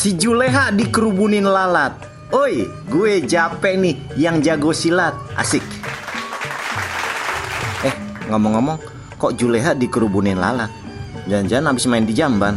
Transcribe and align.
Si 0.00 0.16
Juleha 0.16 0.72
dikerubunin 0.72 1.44
lalat. 1.44 1.92
Oi, 2.32 2.64
gue 2.88 3.20
Jape 3.20 3.76
nih 3.76 4.00
yang 4.16 4.40
jago 4.40 4.72
silat. 4.72 5.12
Asik. 5.36 5.60
Eh, 7.84 7.92
ngomong-ngomong, 8.32 8.80
kok 9.20 9.36
Juleha 9.36 9.76
dikerubunin 9.76 10.40
lalat? 10.40 10.72
Jangan-jangan 11.28 11.76
habis 11.76 11.84
main 11.84 12.08
di 12.08 12.16
jamban. 12.16 12.56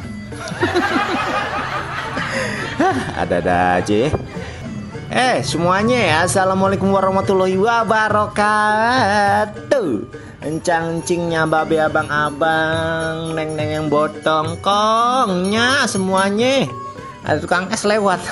Ada-ada 3.20 3.84
aja 3.84 4.07
ya. 4.07 4.16
Eh, 5.12 5.44
semuanya 5.44 6.00
ya. 6.00 6.23
Assalamualaikum 6.23 6.96
warahmatullahi 6.96 7.60
wabarakatuh. 7.60 8.55
Encang-encingnya 10.48 11.44
babe 11.52 11.75
abang-abang, 11.75 13.36
neng-neng 13.36 13.84
yang 13.84 13.91
botong, 13.91 14.64
kongnya 14.64 15.84
semuanya. 15.91 16.72
Ada 17.23 17.40
tukang 17.40 17.72
es 17.72 17.88
lewat. 17.88 18.20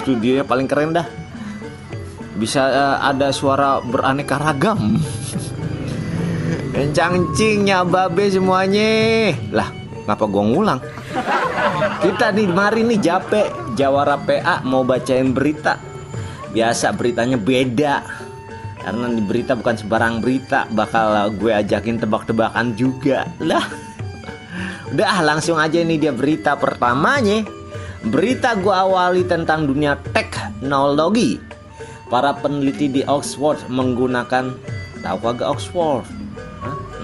Studionya 0.00 0.44
paling 0.48 0.64
keren 0.64 0.96
dah. 0.96 1.04
Bisa 2.40 2.64
uh, 2.64 2.96
ada 3.04 3.28
suara 3.28 3.84
beraneka 3.84 4.40
ragam. 4.40 4.96
Encang-encingnya 6.80 7.84
babe 7.84 8.32
semuanya. 8.32 9.36
Lah, 9.52 9.68
ngapa 10.08 10.24
gua 10.24 10.44
ngulang? 10.48 10.80
Kita 12.00 12.32
nih 12.32 12.48
mari 12.48 12.80
nih 12.80 12.96
Jape 12.96 13.52
Jawara 13.76 14.16
PA 14.16 14.64
mau 14.64 14.80
bacain 14.80 15.36
berita 15.36 15.76
Biasa 16.48 16.96
beritanya 16.96 17.36
beda 17.36 18.00
Karena 18.80 19.06
di 19.12 19.20
berita 19.20 19.52
bukan 19.52 19.76
sembarang 19.76 20.24
berita 20.24 20.64
Bakal 20.70 21.36
gue 21.36 21.52
ajakin 21.52 22.00
tebak-tebakan 22.00 22.72
juga 22.72 23.28
Lah 23.42 23.89
Udah 24.90 25.22
langsung 25.22 25.56
aja 25.56 25.78
nih 25.82 25.98
dia 25.98 26.12
berita 26.14 26.58
pertamanya 26.58 27.46
Berita 28.00 28.58
gue 28.58 28.72
awali 28.72 29.22
tentang 29.22 29.70
dunia 29.70 29.94
teknologi 30.10 31.38
Para 32.10 32.34
peneliti 32.34 32.90
di 32.90 33.02
Oxford 33.06 33.70
menggunakan 33.70 34.50
Tahu 35.00 35.18
kagak 35.22 35.48
Oxford? 35.50 36.04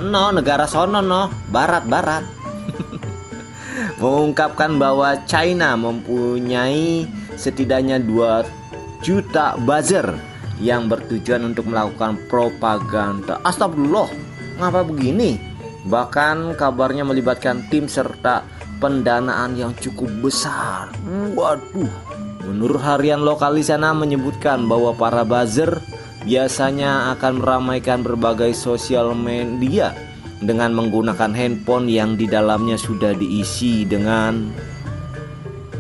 No, 0.03 0.35
negara 0.35 0.67
sono 0.67 0.99
no 0.99 1.31
Barat-barat 1.55 2.27
mengungkapkan 4.01 4.77
bahwa 4.77 5.17
China 5.25 5.77
mempunyai 5.77 7.09
setidaknya 7.37 8.01
2 8.01 9.05
juta 9.05 9.57
buzzer 9.61 10.17
yang 10.57 10.89
bertujuan 10.89 11.53
untuk 11.53 11.69
melakukan 11.69 12.17
propaganda. 12.33 13.41
Astagfirullah, 13.45 14.09
ngapa 14.61 14.89
begini? 14.89 15.56
Bahkan 15.87 16.59
kabarnya 16.59 17.07
melibatkan 17.07 17.71
tim 17.71 17.87
serta 17.87 18.43
pendanaan 18.83 19.55
yang 19.57 19.73
cukup 19.79 20.11
besar. 20.21 20.91
Waduh. 21.33 21.91
Menurut 22.47 22.79
harian 22.79 23.27
lokal 23.27 23.59
di 23.59 23.65
sana 23.67 23.91
menyebutkan 23.91 24.71
bahwa 24.71 24.95
para 24.95 25.27
buzzer 25.27 25.83
biasanya 26.23 27.15
akan 27.19 27.43
meramaikan 27.43 28.07
berbagai 28.07 28.55
sosial 28.55 29.15
media 29.19 29.95
dengan 30.43 30.75
menggunakan 30.77 31.33
handphone 31.33 31.91
yang 31.91 32.15
di 32.15 32.29
dalamnya 32.29 32.77
sudah 32.77 33.17
diisi 33.17 33.89
dengan 33.89 34.53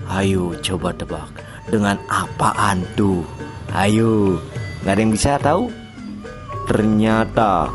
Ayo 0.06 0.54
coba 0.62 0.94
tebak 0.94 1.28
Dengan 1.66 1.98
apaan 2.06 2.86
tuh 2.94 3.26
Ayo 3.74 4.38
Gak 4.86 4.96
ada 4.96 5.00
yang 5.02 5.12
bisa 5.12 5.34
tahu 5.42 5.66
Ternyata 6.70 7.68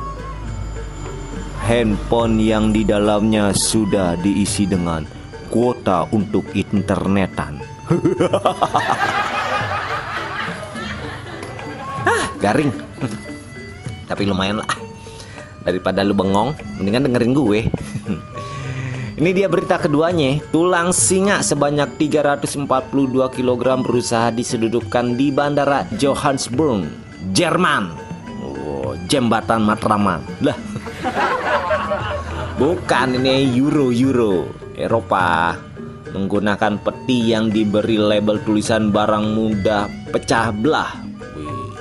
Handphone 1.62 2.42
yang 2.42 2.74
di 2.74 2.82
dalamnya 2.82 3.54
sudah 3.54 4.18
diisi 4.18 4.66
dengan 4.66 5.06
Kuota 5.52 6.10
untuk 6.10 6.48
internetan. 6.58 7.62
Ah, 12.02 12.26
Garing. 12.42 12.74
Tapi 14.10 14.26
lumayan 14.26 14.66
lah. 14.66 14.72
Daripada 15.62 16.02
lu 16.02 16.18
bengong 16.18 16.58
mendingan 16.82 17.06
dengerin 17.06 17.34
gue. 17.38 17.60
Ini 19.22 19.30
dia 19.38 19.46
berita 19.46 19.78
keduanya. 19.78 20.42
Tulang 20.50 20.90
singa 20.90 21.46
sebanyak 21.46 21.94
342 22.02 22.66
kg 23.38 23.64
berusaha 23.86 24.34
disedudupkan 24.34 25.14
di 25.14 25.30
bandara 25.30 25.86
Johannesburg 25.94 26.90
Jerman. 27.38 27.94
Oh, 28.42 28.98
jembatan 29.06 29.62
Matraman. 29.62 30.26
Lah 30.42 30.58
bukan 32.62 33.18
ini 33.18 33.58
euro 33.58 33.90
euro 33.90 34.46
Eropa 34.78 35.58
menggunakan 36.14 36.78
peti 36.78 37.34
yang 37.34 37.50
diberi 37.50 37.98
label 37.98 38.38
tulisan 38.46 38.94
barang 38.94 39.26
mudah 39.34 39.90
pecah 40.14 40.54
belah 40.54 40.94
Wih, 41.34 41.74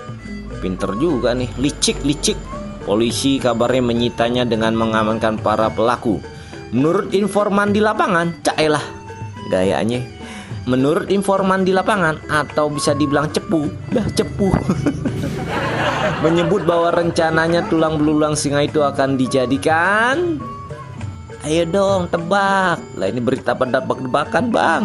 pinter 0.64 0.96
juga 0.96 1.36
nih 1.36 1.52
licik 1.60 2.00
licik 2.00 2.40
Polisi 2.80 3.36
kabarnya 3.36 3.84
menyitanya 3.84 4.48
dengan 4.48 4.72
mengamankan 4.72 5.36
para 5.38 5.69
pelaku. 5.69 6.16
Menurut 6.72 7.12
informan 7.12 7.76
di 7.76 7.78
lapangan, 7.78 8.40
caelah 8.40 8.82
gayanya. 9.52 10.00
Menurut 10.64 11.12
informan 11.12 11.62
di 11.62 11.76
lapangan 11.76 12.19
atau 12.32 12.72
bisa 12.72 12.96
dibilang 12.96 13.28
cepu, 13.30 13.69
dah 13.92 14.06
cepu. 14.16 14.48
Menyebut 16.24 16.64
bahwa 16.64 16.90
rencananya 16.90 17.69
tulang 17.69 18.00
belulang 18.00 18.32
singa 18.32 18.64
itu 18.64 18.80
akan 18.80 19.14
dijadikan 19.20 20.40
Ayo 21.40 21.64
dong 21.64 22.08
tebak 22.12 22.80
Lah 23.00 23.06
ini 23.08 23.20
berita 23.22 23.56
pendebak-debakan 23.56 24.52
bang 24.52 24.84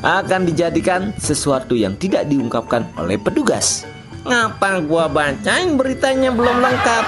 Akan 0.00 0.48
dijadikan 0.48 1.12
sesuatu 1.20 1.76
yang 1.76 1.96
tidak 2.00 2.28
diungkapkan 2.28 2.88
oleh 2.96 3.20
petugas 3.20 3.84
Ngapa 4.20 4.84
gua 4.84 5.08
bacain 5.08 5.80
beritanya 5.80 6.28
belum 6.28 6.60
lengkap? 6.60 7.04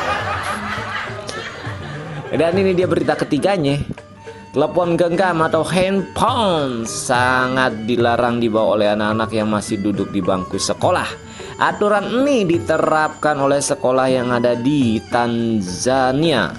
Dan 2.33 2.57
ini 2.57 2.73
dia 2.73 2.89
berita 2.89 3.13
ketiganya. 3.13 3.77
Telepon 4.57 4.97
genggam 4.97 5.45
atau 5.45 5.65
handphone 5.65 6.89
sangat 6.89 7.85
dilarang 7.85 8.41
dibawa 8.41 8.77
oleh 8.77 8.89
anak-anak 8.97 9.31
yang 9.33 9.49
masih 9.53 9.81
duduk 9.81 10.09
di 10.13 10.25
bangku 10.25 10.57
sekolah. 10.57 11.09
Aturan 11.61 12.09
ini 12.25 12.49
diterapkan 12.49 13.37
oleh 13.37 13.61
sekolah 13.61 14.09
yang 14.09 14.33
ada 14.33 14.57
di 14.57 14.97
Tanzania, 15.13 16.53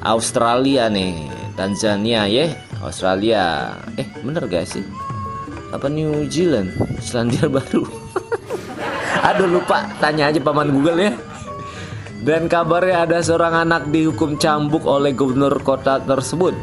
Australia 0.00 0.88
nih, 0.88 1.28
Tanzania 1.60 2.24
ya, 2.24 2.48
Australia. 2.80 3.76
Eh 4.00 4.08
bener 4.24 4.48
gak 4.48 4.64
sih? 4.64 4.80
Apa 5.76 5.92
New 5.92 6.24
Zealand, 6.32 6.72
Selandia 7.04 7.44
Baru? 7.60 7.84
Aduh 9.20 9.44
lupa, 9.44 9.84
tanya 10.00 10.32
aja 10.32 10.40
paman 10.40 10.72
Google 10.72 11.04
ya. 11.04 11.12
Dan 12.24 12.48
kabarnya 12.48 13.04
ada 13.04 13.20
seorang 13.20 13.68
anak 13.68 13.92
dihukum 13.92 14.40
cambuk 14.40 14.88
oleh 14.88 15.12
gubernur 15.12 15.60
kota 15.60 16.00
tersebut 16.00 16.56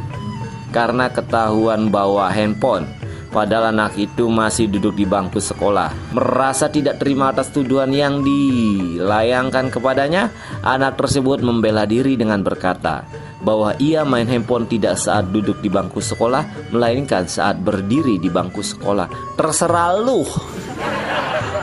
karena 0.74 1.06
ketahuan 1.14 1.94
bawa 1.94 2.34
handphone. 2.34 2.90
Padahal 3.30 3.69
anak 3.69 3.94
itu 4.02 4.25
masih 4.34 4.66
duduk 4.66 4.98
di 4.98 5.06
bangku 5.06 5.38
sekolah. 5.38 5.94
Merasa 6.18 6.74
tidak 6.74 6.98
terima 6.98 7.30
atas 7.30 7.54
tuduhan 7.54 7.94
yang 7.94 8.25
dilayangkan 8.25 9.69
kepadanya, 9.69 10.34
anak 10.66 10.98
tersebut 10.98 11.46
membela 11.46 11.86
diri 11.86 12.18
dengan 12.18 12.42
berkata 12.42 13.26
bahwa 13.42 13.74
ia 13.78 14.02
main 14.02 14.25
handphone 14.25 14.66
tidak 14.66 14.98
saat 14.98 15.30
duduk 15.30 15.62
di 15.62 15.70
bangku 15.70 16.02
sekolah, 16.02 16.74
melainkan 16.74 17.30
saat 17.30 17.62
berdiri 17.62 18.18
di 18.18 18.30
bangku 18.30 18.66
sekolah. 18.66 19.09
Terserah 19.38 19.98
lu. 20.02 20.25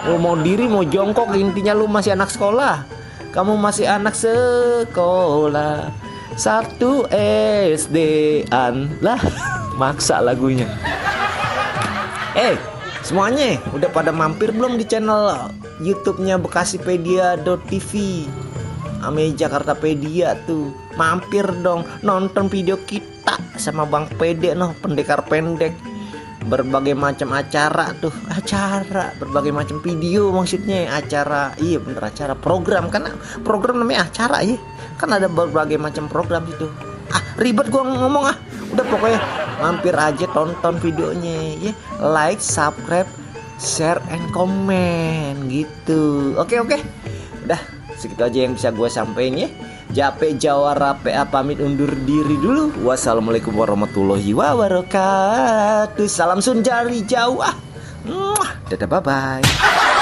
Lu 0.05 0.21
mau 0.21 0.37
diri 0.37 0.69
mau 0.69 0.85
jongkok 0.85 1.33
intinya 1.35 1.73
lu 1.73 1.89
masih 1.89 2.15
anak 2.15 2.31
sekolah. 2.31 2.85
Kamu 3.35 3.59
masih 3.59 3.89
anak 3.91 4.15
sekolah. 4.15 5.91
Satu 6.35 7.06
SD 7.71 7.99
an 8.50 8.91
lah 9.03 9.19
maksa 9.81 10.23
lagunya. 10.23 10.67
Eh, 12.35 12.59
semuanya 13.06 13.62
udah 13.70 13.91
pada 13.94 14.11
mampir 14.11 14.50
belum 14.50 14.75
di 14.75 14.85
channel 14.87 15.50
YouTube-nya 15.79 16.38
Bekasipedia.tv? 16.38 17.91
Ame 19.05 19.37
Jakarta 19.37 19.77
Pedia 19.77 20.35
tuh. 20.49 20.73
Mampir 20.97 21.45
dong 21.61 21.85
nonton 22.01 22.49
video 22.49 22.81
kita 22.83 23.37
sama 23.61 23.85
Bang 23.85 24.09
Pede 24.17 24.56
noh 24.56 24.73
pendekar 24.81 25.25
pendek. 25.29 25.77
Berbagai 26.45 26.93
macam 26.93 27.33
acara 27.33 27.97
tuh. 28.01 28.12
Acara 28.29 29.17
berbagai 29.17 29.53
macam 29.53 29.81
video 29.81 30.29
maksudnya 30.29 30.93
acara 30.93 31.56
iya 31.61 31.81
bener 31.81 32.05
acara 32.05 32.37
program. 32.37 32.93
Kan 32.93 33.09
program 33.45 33.81
namanya 33.81 34.09
acara 34.09 34.45
ya 34.45 34.56
kan 34.95 35.11
ada 35.11 35.27
berbagai 35.27 35.75
macam 35.75 36.06
program 36.06 36.47
itu 36.47 36.71
ah 37.11 37.23
ribet 37.37 37.67
gua 37.69 37.83
ngomong 37.85 38.25
ah. 38.29 38.37
Udah 38.73 38.85
pokoknya 38.91 39.21
mampir 39.62 39.95
aja 39.95 40.27
tonton 40.35 40.83
videonya 40.83 41.62
ya 41.62 41.73
like 42.03 42.43
subscribe 42.43 43.06
share 43.56 44.03
and 44.11 44.27
comment 44.35 45.47
gitu. 45.47 46.35
Oke 46.37 46.59
oke. 46.59 46.75
Udah 47.47 47.61
segitu 47.96 48.23
aja 48.23 48.38
yang 48.44 48.52
bisa 48.56 48.69
gue 48.75 48.88
sampaikan 48.91 49.46
ya 49.46 49.49
Jape 49.94 50.35
Jawara 50.41 50.99
PA 50.99 51.23
pamit 51.29 51.62
undur 51.62 51.93
diri 52.02 52.35
dulu. 52.41 52.73
Wassalamualaikum 52.82 53.55
warahmatullahi 53.55 54.35
wabarakatuh. 54.35 56.08
Salam 56.11 56.43
sun 56.43 56.64
jauh. 56.64 57.38
Ah. 57.44 57.55
Dadah 58.67 58.88
bye 58.88 59.00
bye. 59.05 59.93